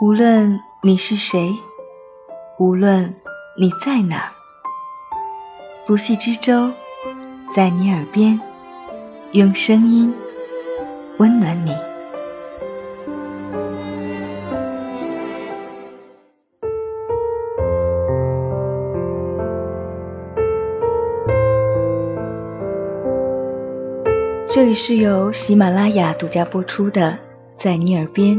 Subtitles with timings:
[0.00, 1.52] 无论你是谁，
[2.56, 3.16] 无论
[3.58, 4.30] 你在哪儿，
[5.88, 6.70] 不系之舟
[7.52, 8.40] 在你耳边，
[9.32, 10.14] 用声音
[11.18, 11.74] 温暖你。
[24.46, 27.10] 这里是由喜马拉雅独家播出的
[27.60, 28.36] 《在你耳边》，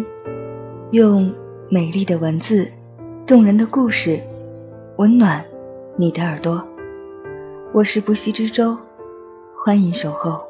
[0.91, 1.33] 用
[1.71, 2.67] 美丽的文字、
[3.27, 4.19] 动人的故事，
[4.97, 5.45] 温暖
[5.97, 6.67] 你的耳朵。
[7.71, 8.75] 我是不息之舟，
[9.63, 10.41] 欢迎守候。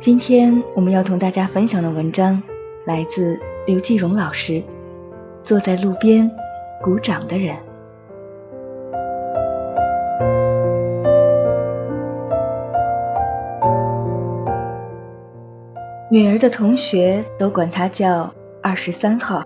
[0.00, 2.42] 今天我们要同大家分享的文章
[2.86, 4.52] 来自刘继荣老师，
[5.42, 6.30] 《坐在路边
[6.82, 7.54] 鼓掌的人》。
[16.12, 18.30] 女儿的同学都管她叫
[18.62, 19.42] 二十三号。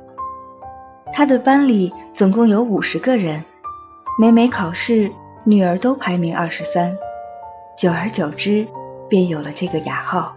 [1.13, 3.45] 她的班里总共有五十个人，
[4.19, 5.13] 每每考试，
[5.45, 6.99] 女儿都排名二十三。
[7.79, 8.67] 久而久之，
[9.09, 10.35] 便有了这个雅号。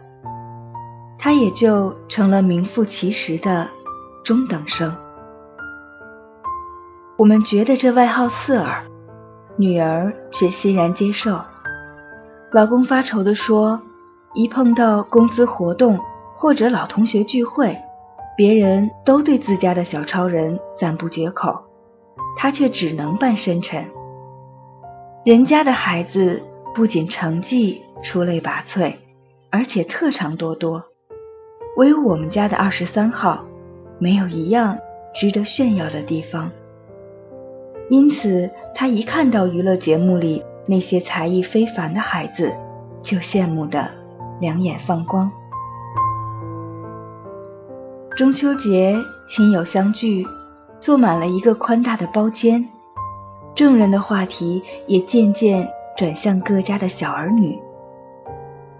[1.17, 3.67] 她也就成了名副其实的
[4.23, 4.95] 中等生。
[7.17, 8.83] 我们觉得这外号刺耳，
[9.57, 11.41] 女儿却欣然接受。
[12.51, 13.81] 老公发愁地说
[14.35, 15.99] ：“一碰到工资活动。”
[16.41, 17.77] 或者老同学聚会，
[18.37, 21.65] 别人都对自家的小超人赞不绝口，
[22.37, 23.85] 他却只能扮深沉。
[25.25, 26.41] 人家的孩子
[26.73, 28.95] 不仅成绩出类拔萃，
[29.51, 30.81] 而且特长多多，
[31.75, 33.43] 唯有我们家的二十三号，
[33.99, 34.77] 没有一样
[35.13, 36.49] 值得炫耀的地方。
[37.89, 42.55] 因此，他一看到娱乐节目里那些才艺非凡的孩子，
[43.03, 43.91] 就羡慕的
[44.39, 45.29] 两眼放光。
[48.19, 50.27] 中秋节，亲友相聚，
[50.81, 52.67] 坐满了一个宽大的包间，
[53.55, 55.65] 众人的话题也渐渐
[55.95, 57.57] 转向各家的小儿女。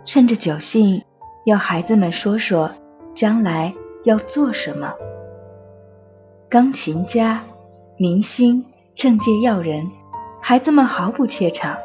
[0.03, 1.01] 趁着酒兴，
[1.45, 2.69] 要孩子们说说
[3.15, 3.73] 将来
[4.03, 4.93] 要做什么。
[6.49, 7.41] 钢琴家、
[7.95, 9.89] 明星、政界要人，
[10.41, 11.77] 孩子们毫不怯场，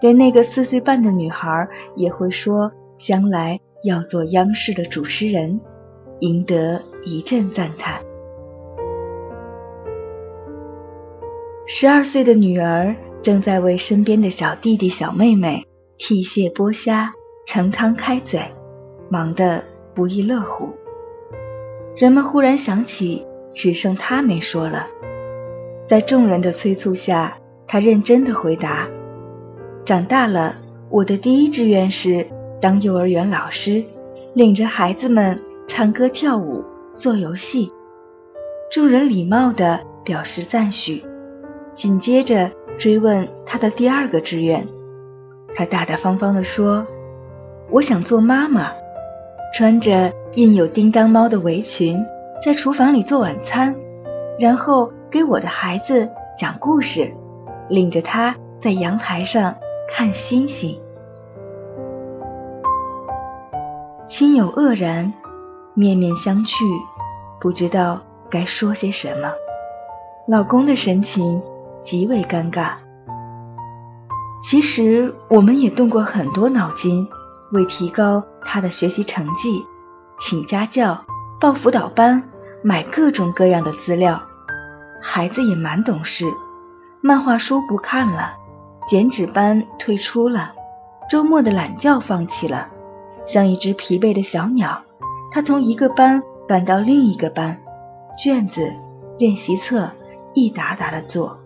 [0.00, 5.60] 连那个四岁半的女孩也会说将来要做央视的主持人。
[6.20, 8.00] 赢得一阵赞叹。
[11.66, 15.66] 十二岁的女儿正在为身边的小弟弟、小妹妹
[15.98, 17.12] 剔蟹、剥虾、
[17.46, 18.40] 盛汤、开嘴，
[19.10, 20.70] 忙得不亦乐乎。
[21.96, 24.86] 人们忽然想起，只剩他没说了。
[25.88, 28.88] 在众人的催促下，他认真的回答
[29.84, 30.56] ：“长大了，
[30.88, 32.26] 我的第一志愿是
[32.60, 33.84] 当幼儿园老师，
[34.34, 37.72] 领着孩子们。”唱歌、跳舞、做游戏，
[38.70, 41.04] 众人礼貌地表示赞许。
[41.74, 44.66] 紧接着追问他的第二个志愿，
[45.56, 46.86] 他大大方方地说
[47.68, 48.70] ：“我想做妈妈，
[49.52, 52.00] 穿着印有叮当猫的围裙，
[52.44, 53.74] 在厨房里做晚餐，
[54.38, 57.12] 然后给我的孩子讲故事，
[57.68, 59.56] 领着他在阳台上
[59.88, 60.80] 看星星。”
[64.06, 65.12] 亲友愕然。
[65.78, 66.64] 面面相觑，
[67.38, 68.00] 不知道
[68.30, 69.30] 该说些什么。
[70.26, 71.42] 老公的神情
[71.82, 72.72] 极为尴尬。
[74.42, 77.06] 其实我们也动过很多脑筋，
[77.52, 79.62] 为提高他的学习成绩，
[80.18, 80.98] 请家教、
[81.38, 82.22] 报辅导班、
[82.62, 84.18] 买各种各样的资料。
[85.02, 86.24] 孩子也蛮懂事，
[87.02, 88.32] 漫画书不看了，
[88.88, 90.52] 剪纸班退出了，
[91.10, 92.66] 周末的懒觉放弃了，
[93.26, 94.80] 像一只疲惫的小鸟。
[95.30, 97.58] 他从一个班搬到另一个班，
[98.18, 98.72] 卷子、
[99.18, 99.90] 练习册
[100.34, 101.38] 一沓沓的做。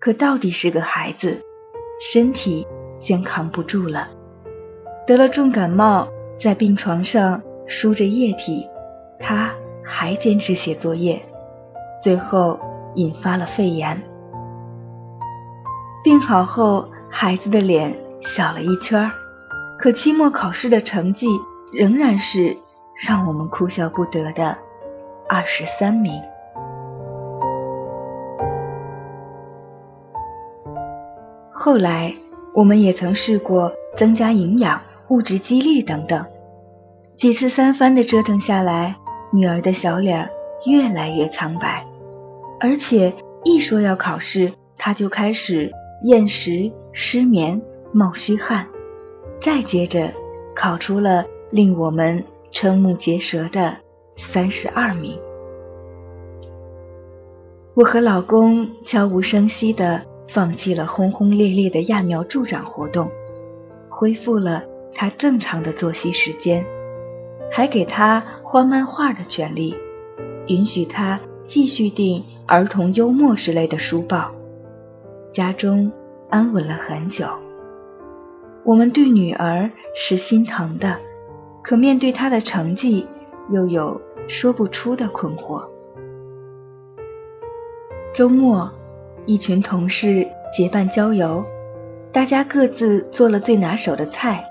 [0.00, 1.40] 可到底是个孩子，
[2.12, 2.66] 身体
[2.98, 4.08] 先扛不住了，
[5.06, 6.08] 得了重感冒，
[6.38, 8.66] 在病床上输着液体，
[9.18, 9.52] 他
[9.84, 11.20] 还坚持写作业，
[12.02, 12.58] 最后
[12.94, 14.00] 引发了肺炎。
[16.04, 19.10] 病好后，孩子的脸小了一圈
[19.78, 21.26] 可期末考试的成绩。
[21.76, 22.56] 仍然是
[23.06, 24.56] 让我们哭笑不得的
[25.28, 26.22] 二十三名。
[31.52, 32.14] 后来，
[32.54, 34.80] 我们也曾试过增加营养、
[35.10, 36.24] 物质激励等等，
[37.18, 38.96] 几次三番的折腾下来，
[39.30, 40.30] 女儿的小脸
[40.64, 41.86] 越来越苍白，
[42.58, 43.12] 而且
[43.44, 45.70] 一说要考试，她就开始
[46.04, 47.60] 厌食、失眠、
[47.92, 48.66] 冒虚汗，
[49.42, 50.10] 再接着
[50.54, 51.26] 考出了。
[51.56, 52.22] 令我们
[52.52, 53.78] 瞠目结舌的
[54.14, 55.18] 三十二名。
[57.72, 63.10] 我和老公悄无声息地放弃了轰轰烈烈的揠苗助长活动，
[63.88, 64.64] 恢复了
[64.94, 66.62] 他正常的作息时间，
[67.50, 69.74] 还给他画漫画的权利，
[70.48, 71.18] 允许他
[71.48, 74.30] 继续订儿童幽默之类的书报。
[75.32, 75.90] 家中
[76.28, 77.26] 安稳了很久。
[78.62, 80.98] 我们对女儿是心疼的，
[81.66, 83.08] 可面对他的成绩，
[83.50, 85.64] 又有说不出的困惑。
[88.14, 88.70] 周末，
[89.24, 91.44] 一群同事结伴郊游，
[92.12, 94.44] 大家各自做了最拿手的菜，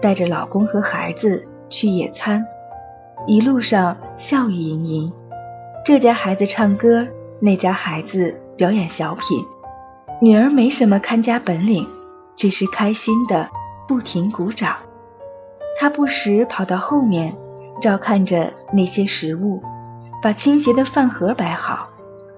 [0.00, 2.42] 带着老公和孩子去野餐。
[3.26, 5.12] 一路上笑语盈盈，
[5.84, 7.06] 这家孩子唱歌，
[7.38, 9.44] 那家孩子表演小品。
[10.22, 11.86] 女儿没什么看家本领，
[12.34, 13.50] 只是开心的
[13.86, 14.74] 不停鼓掌。
[15.78, 17.36] 他不时跑到后面，
[17.80, 19.62] 照看着那些食物，
[20.22, 21.88] 把倾斜的饭盒摆好。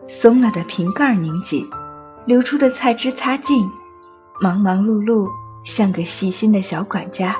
[0.06, 1.66] 松了的瓶盖拧紧，
[2.26, 3.68] 流出的菜汁擦净，
[4.40, 5.28] 忙忙碌碌，
[5.64, 7.36] 像个细心的小管家。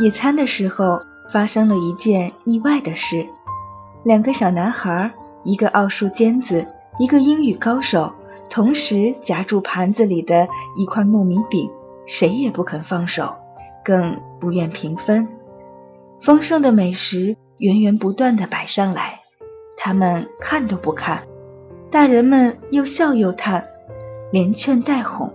[0.00, 1.00] 野餐的时候，
[1.32, 3.26] 发生了一件意外的事：
[4.04, 5.12] 两个小男孩，
[5.42, 6.66] 一个奥数尖子，
[6.98, 8.12] 一个英语高手，
[8.48, 11.68] 同时夹住盘子里的一块糯米饼，
[12.06, 13.34] 谁也不肯放手，
[13.84, 15.28] 更不愿平分。
[16.22, 19.20] 丰盛的美食源源不断的摆上来。
[19.76, 21.24] 他们看都不看，
[21.90, 23.62] 大人们又笑又叹，
[24.32, 25.30] 连劝带哄，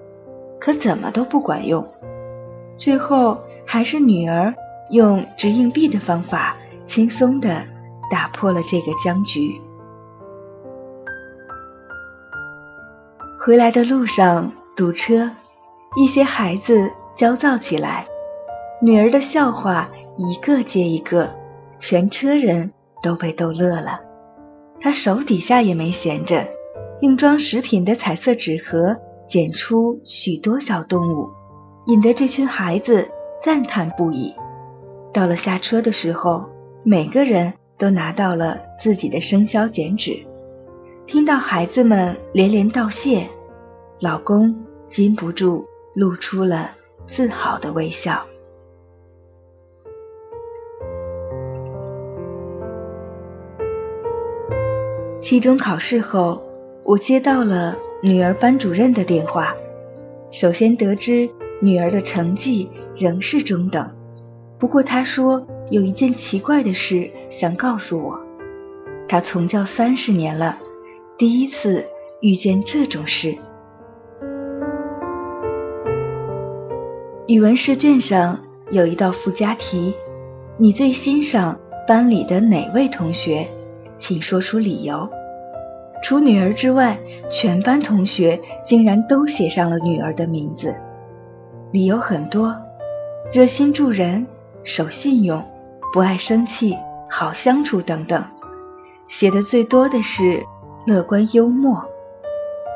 [0.60, 1.88] 可怎么都不管用。
[2.75, 3.38] 最后
[3.68, 4.56] 还是女儿
[4.90, 6.56] 用掷硬币的方法，
[6.88, 7.63] 轻松的
[8.10, 9.62] 打破了这个僵局。
[13.40, 15.30] 回来的路上堵车，
[15.95, 18.07] 一些孩子焦躁起来，
[18.81, 21.30] 女儿的笑话一个接一个，
[21.80, 22.72] 全车人
[23.04, 24.00] 都被逗乐了。
[24.80, 26.48] 他手底下也没闲着，
[27.02, 28.96] 用装食品的彩色纸盒
[29.28, 31.28] 剪出许多小动物，
[31.88, 33.10] 引得这群孩子
[33.44, 34.34] 赞叹不已。
[35.12, 36.46] 到了下车的时候，
[36.84, 40.26] 每个人都拿到了自己的生肖剪纸。
[41.06, 43.28] 听到孩子们连连道谢，
[44.00, 44.56] 老公
[44.88, 45.66] 禁不住
[45.96, 46.72] 露出了
[47.08, 48.26] 自豪的微笑。
[55.30, 56.42] 期中考试后，
[56.84, 59.54] 我接到了女儿班主任的电话。
[60.31, 61.30] 首先得知
[61.62, 63.88] 女儿的成绩仍是中等，
[64.58, 68.20] 不过她说有一件奇怪的事想告诉我。
[69.08, 70.58] 她从教三十年了，
[71.16, 71.86] 第一次
[72.22, 73.38] 遇见这种事。
[77.28, 78.40] 语文试卷上
[78.72, 79.94] 有一道附加题：
[80.58, 81.56] 你最欣赏
[81.88, 83.48] 班里的哪位同学？
[84.00, 85.08] 请说出理由。
[86.01, 86.98] 除女儿之外，
[87.30, 90.74] 全班同学竟然都写上了女儿的名字，
[91.72, 92.56] 理由很多：
[93.34, 94.25] 热心助人、
[94.63, 95.44] 守信用、
[95.94, 96.75] 不爱生气、
[97.10, 98.24] 好相处等等。
[99.07, 100.44] 写的最多的是
[100.86, 101.84] 乐观幽默。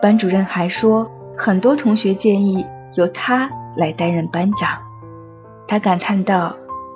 [0.02, 2.66] 班主任还说，很多同学建议
[2.96, 4.78] 由他来担任班长。
[5.68, 6.56] 他感叹道：“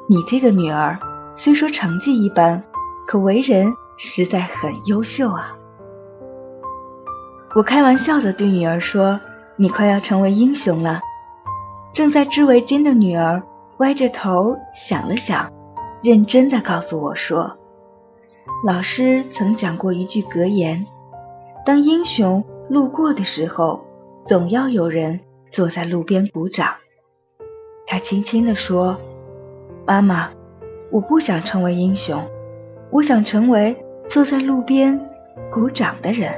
[0.10, 1.00] 你这个女儿
[1.36, 2.62] 虽说成绩一般，
[3.08, 5.57] 可为人实在很优秀啊。”
[7.58, 9.20] 我开玩笑的对女儿说
[9.58, 11.02] ：“你快要成为英雄了。”
[11.92, 13.42] 正在织围巾的女儿
[13.80, 15.52] 歪着头想了想，
[16.04, 17.58] 认真的告诉我说
[18.64, 20.86] ：“老师曾讲过一句格言：
[21.66, 23.84] 当英雄路过的时候，
[24.24, 25.20] 总要有人
[25.52, 26.76] 坐在路边鼓掌。”
[27.88, 28.96] 她轻轻地说
[29.88, 30.30] ：“妈妈，
[30.92, 32.24] 我不想成为英雄，
[32.92, 33.76] 我想成为
[34.08, 35.00] 坐在路边
[35.50, 36.32] 鼓掌的人。”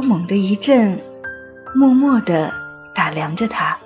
[0.00, 0.98] 我猛地一震，
[1.76, 2.50] 默默地
[2.94, 3.78] 打量着他。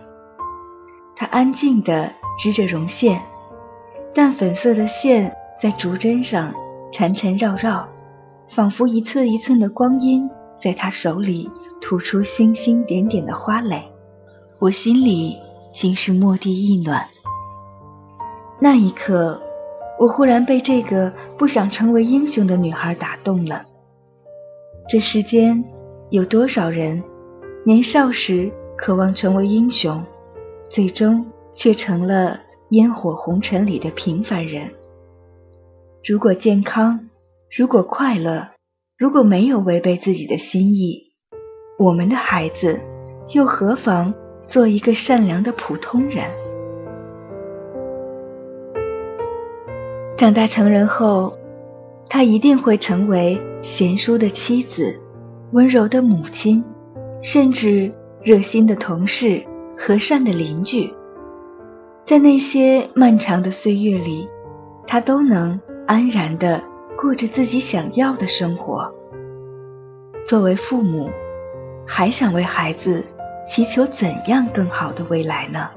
[1.17, 3.21] 他安静地织着绒线，
[4.15, 6.55] 淡粉色的线在竹针上
[6.93, 7.89] 缠缠绕绕，
[8.47, 10.31] 仿佛一寸一寸的光阴
[10.63, 13.83] 在他手里吐出星星点点的花蕾。
[14.61, 15.37] 我心里
[15.73, 17.09] 竟是蓦地一暖。
[18.61, 19.43] 那一刻，
[19.99, 23.65] 我忽然被这个不想成为英雄的女孩打动了。
[24.89, 25.74] 这世间。
[26.15, 27.03] 有多少人
[27.65, 30.01] 年少时渴望成为英雄，
[30.71, 34.71] 最终却成了烟火红尘里的平凡人？
[36.09, 37.11] 如果健康，
[37.51, 38.51] 如果快乐，
[38.97, 41.03] 如果没有违背自己的心意，
[41.81, 42.79] 我们的孩子
[43.31, 44.15] 又何妨
[44.47, 46.31] 做一个善良的普通人。
[50.17, 51.37] 长大成人后，
[52.09, 55.01] 他一定会成为贤淑的妻子、
[55.55, 56.65] 温柔的母亲，
[57.23, 59.41] 甚至热心的同事、
[59.79, 60.93] 和善的邻居。
[62.05, 64.29] 在那些漫长的岁月里，
[64.85, 66.61] 他都能安然的
[66.97, 68.93] 过着自己想要的生活。
[70.27, 71.09] 作为父母，
[71.87, 73.05] 还想为孩子
[73.47, 75.69] 祈求怎样更好的未来呢？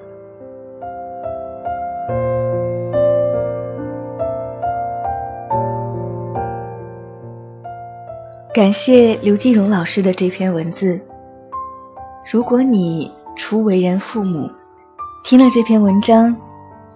[8.57, 10.99] 感谢刘继荣老师的这篇文字。
[12.31, 14.49] 如果你初为人父母，
[15.23, 16.35] 听了这篇文章，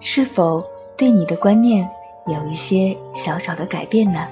[0.00, 0.64] 是否
[0.96, 1.88] 对你的观念
[2.26, 4.26] 有一些小小的改变呢？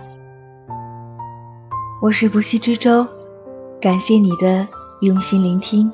[2.03, 3.07] 我是不息之舟，
[3.81, 4.67] 感谢你的
[5.01, 5.93] 用心聆听，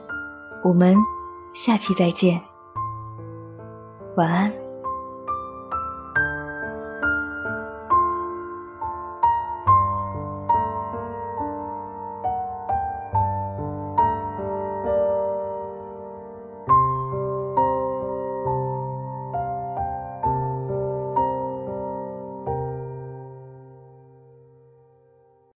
[0.65, 0.97] 我们
[1.55, 2.41] 下期再见，
[4.17, 4.66] 晚安。